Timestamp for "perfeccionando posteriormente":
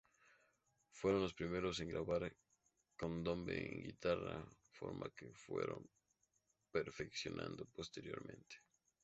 6.71-8.63